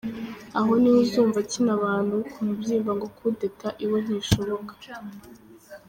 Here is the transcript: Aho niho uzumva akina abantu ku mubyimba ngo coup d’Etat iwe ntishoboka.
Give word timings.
Aho 0.59 0.71
niho 0.79 0.99
uzumva 1.05 1.37
akina 1.43 1.71
abantu 1.77 2.15
ku 2.31 2.39
mubyimba 2.45 2.91
ngo 2.95 3.07
coup 3.15 3.35
d’Etat 3.39 3.73
iwe 3.85 3.97
ntishoboka. 4.05 4.73